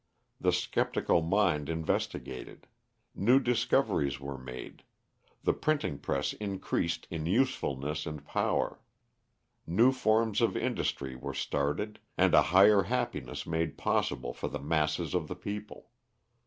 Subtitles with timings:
[0.39, 2.65] The sceptical mind investigated;
[3.13, 4.81] new discoveries were made;
[5.43, 8.79] the printing press increased in usefulness and power;
[9.67, 15.13] new forms of industry were started, and a higher happiness made possible for the masses
[15.13, 15.91] of the people.